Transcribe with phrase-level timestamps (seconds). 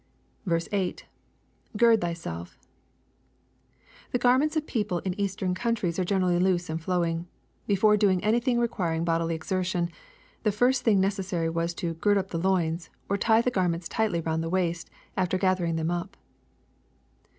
[0.49, 1.05] 8.
[1.77, 2.57] —[Gird thyself.]
[4.11, 7.27] The garments of people in Eastern countries are generally loose and flowing.
[7.67, 9.91] Before doing anything requiring bodily exertion,
[10.41, 14.21] the first thing necessary was to" gird up the loins," or tie the garments tightly
[14.21, 16.17] round tiie waist, after gathering them up.